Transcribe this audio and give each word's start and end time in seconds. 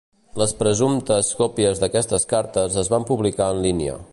Les 0.43 0.53
presumptes 0.61 1.29
còpies 1.41 1.81
d'aquestes 1.83 2.25
cartes 2.35 2.79
es 2.85 2.91
van 2.95 3.07
publicar 3.11 3.53
en 3.57 3.63
línia. 3.69 4.01